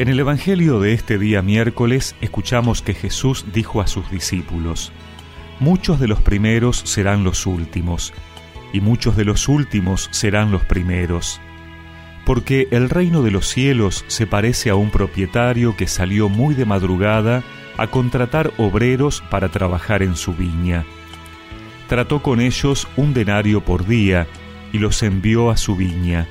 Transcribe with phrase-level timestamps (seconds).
[0.00, 4.92] En el Evangelio de este día miércoles escuchamos que Jesús dijo a sus discípulos,
[5.58, 8.14] Muchos de los primeros serán los últimos,
[8.72, 11.38] y muchos de los últimos serán los primeros.
[12.24, 16.64] Porque el reino de los cielos se parece a un propietario que salió muy de
[16.64, 17.42] madrugada
[17.76, 20.86] a contratar obreros para trabajar en su viña.
[21.90, 24.26] Trató con ellos un denario por día
[24.72, 26.26] y los envió a su viña.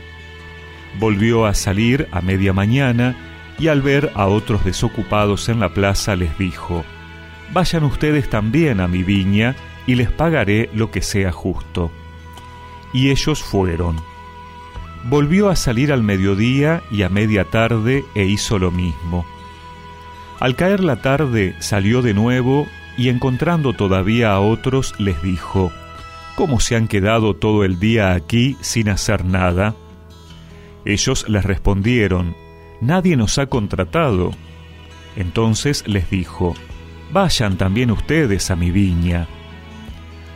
[0.98, 3.29] Volvió a salir a media mañana
[3.60, 6.86] y al ver a otros desocupados en la plaza les dijo,
[7.52, 11.92] Vayan ustedes también a mi viña y les pagaré lo que sea justo.
[12.94, 13.98] Y ellos fueron.
[15.06, 19.26] Volvió a salir al mediodía y a media tarde e hizo lo mismo.
[20.40, 25.72] Al caer la tarde salió de nuevo y encontrando todavía a otros les dijo,
[26.36, 29.76] ¿Cómo se han quedado todo el día aquí sin hacer nada?
[30.86, 32.36] Ellos les respondieron,
[32.82, 34.32] Nadie nos ha contratado.
[35.16, 36.56] Entonces les dijo,
[37.12, 39.28] Vayan también ustedes a mi viña.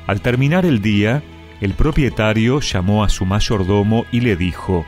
[0.07, 1.23] Al terminar el día,
[1.61, 4.85] el propietario llamó a su mayordomo y le dijo,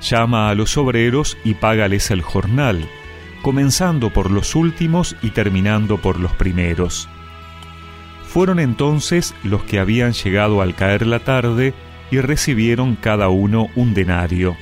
[0.00, 2.88] Llama a los obreros y págales el jornal,
[3.42, 7.08] comenzando por los últimos y terminando por los primeros.
[8.24, 11.74] Fueron entonces los que habían llegado al caer la tarde
[12.10, 14.56] y recibieron cada uno un denario.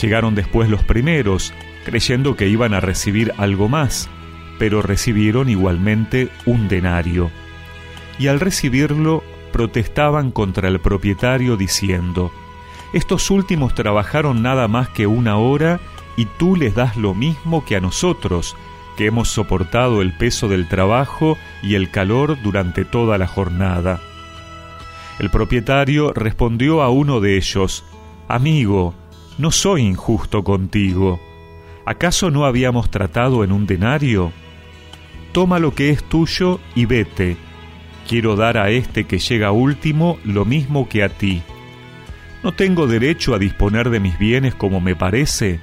[0.00, 1.52] Llegaron después los primeros,
[1.84, 4.08] creyendo que iban a recibir algo más,
[4.58, 7.30] pero recibieron igualmente un denario.
[8.18, 12.30] Y al recibirlo protestaban contra el propietario diciendo,
[12.92, 15.80] Estos últimos trabajaron nada más que una hora
[16.16, 18.56] y tú les das lo mismo que a nosotros,
[18.96, 24.00] que hemos soportado el peso del trabajo y el calor durante toda la jornada.
[25.18, 27.84] El propietario respondió a uno de ellos,
[28.28, 28.94] Amigo,
[29.38, 31.20] no soy injusto contigo.
[31.86, 34.32] ¿Acaso no habíamos tratado en un denario?
[35.32, 37.36] Toma lo que es tuyo y vete.
[38.06, 41.42] Quiero dar a este que llega último lo mismo que a ti.
[42.42, 45.60] ¿No tengo derecho a disponer de mis bienes como me parece?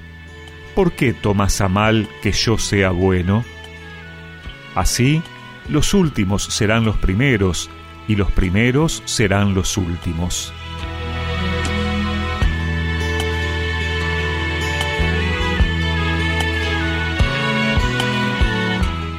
[0.74, 3.44] ¿Por qué tomas a mal que yo sea bueno?
[4.74, 5.22] Así,
[5.70, 7.70] los últimos serán los primeros,
[8.08, 10.54] y los primeros serán los últimos.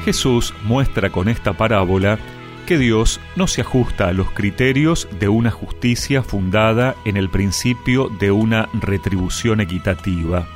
[0.07, 2.17] Jesús muestra con esta parábola
[2.65, 8.07] que Dios no se ajusta a los criterios de una justicia fundada en el principio
[8.17, 10.47] de una retribución equitativa.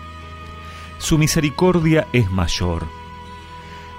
[1.00, 2.86] Su misericordia es mayor.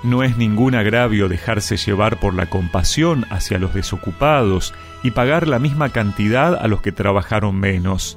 [0.03, 5.59] No es ningún agravio dejarse llevar por la compasión hacia los desocupados y pagar la
[5.59, 8.17] misma cantidad a los que trabajaron menos.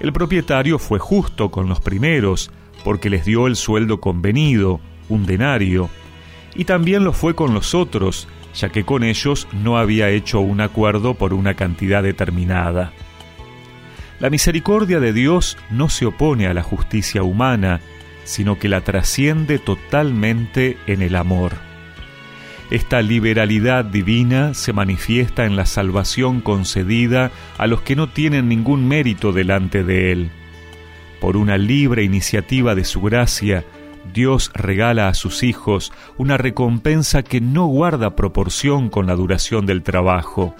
[0.00, 2.50] El propietario fue justo con los primeros,
[2.84, 5.88] porque les dio el sueldo convenido, un denario,
[6.54, 10.60] y también lo fue con los otros, ya que con ellos no había hecho un
[10.60, 12.92] acuerdo por una cantidad determinada.
[14.20, 17.80] La misericordia de Dios no se opone a la justicia humana,
[18.24, 21.54] sino que la trasciende totalmente en el amor.
[22.70, 28.88] Esta liberalidad divina se manifiesta en la salvación concedida a los que no tienen ningún
[28.88, 30.30] mérito delante de Él.
[31.20, 33.64] Por una libre iniciativa de su gracia,
[34.12, 39.82] Dios regala a sus hijos una recompensa que no guarda proporción con la duración del
[39.82, 40.54] trabajo.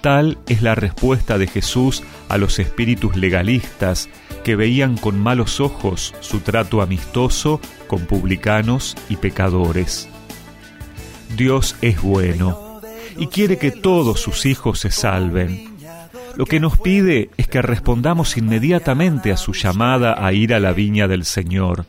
[0.00, 4.08] Tal es la respuesta de Jesús a los espíritus legalistas
[4.42, 10.08] que veían con malos ojos su trato amistoso con publicanos y pecadores.
[11.36, 12.80] Dios es bueno
[13.16, 15.72] y quiere que todos sus hijos se salven.
[16.36, 20.72] Lo que nos pide es que respondamos inmediatamente a su llamada a ir a la
[20.72, 21.86] viña del Señor.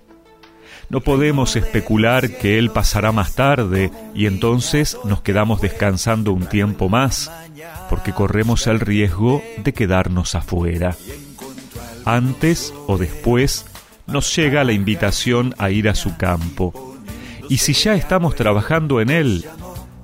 [0.94, 6.88] No podemos especular que Él pasará más tarde y entonces nos quedamos descansando un tiempo
[6.88, 7.31] más,
[7.90, 10.96] porque corremos el riesgo de quedarnos afuera.
[12.06, 13.66] Antes o después
[14.06, 16.96] nos llega la invitación a ir a su campo.
[17.50, 19.46] Y si ya estamos trabajando en él,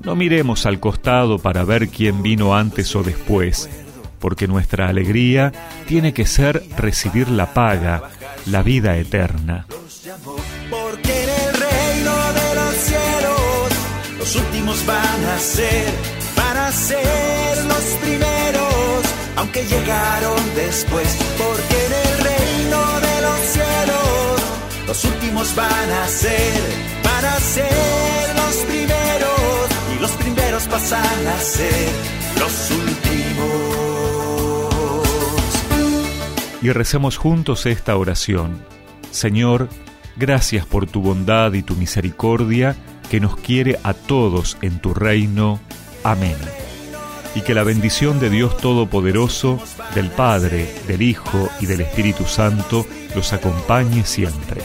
[0.04, 3.70] no miremos al costado para ver quién vino antes o después,
[4.18, 5.52] porque nuestra alegría
[5.88, 8.10] tiene que ser recibir la paga,
[8.48, 9.68] la vida eterna.
[14.70, 15.86] Últimos van a ser,
[16.36, 19.04] van a ser los primeros,
[19.36, 21.18] aunque llegaron después.
[21.38, 24.42] Porque en el reino de los cielos
[24.88, 26.62] los últimos van a ser,
[27.04, 31.90] van a ser los primeros y los primeros pasan a ser
[32.40, 33.00] los últimos.
[36.62, 38.64] Y recemos juntos esta oración.
[39.12, 39.70] Señor,
[40.20, 42.76] Gracias por tu bondad y tu misericordia
[43.10, 45.60] que nos quiere a todos en tu reino.
[46.04, 46.38] Amén.
[47.36, 49.60] Y que la bendición de Dios Todopoderoso,
[49.94, 52.86] del Padre, del Hijo y del Espíritu Santo
[53.16, 54.62] los acompañe siempre.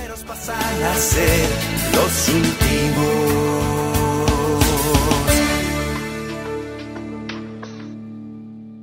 [1.94, 3.43] Los últimos.